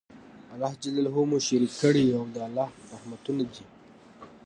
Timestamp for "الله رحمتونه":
2.47-3.43